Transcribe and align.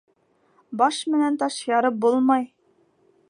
Баш 0.81 1.01
менән 1.15 1.37
таш 1.43 1.59
ярып 1.73 1.99
булмай. 2.07 2.51